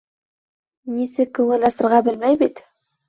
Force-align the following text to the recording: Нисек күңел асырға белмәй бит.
Нисек 0.95 1.31
күңел 1.41 1.69
асырға 1.73 2.01
белмәй 2.09 2.41
бит. 2.43 2.65